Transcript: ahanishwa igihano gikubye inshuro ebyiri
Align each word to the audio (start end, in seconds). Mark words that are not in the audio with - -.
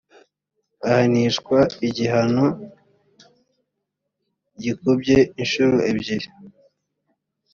ahanishwa 0.85 1.57
igihano 1.87 2.45
gikubye 4.63 5.17
inshuro 5.41 5.77
ebyiri 5.89 6.27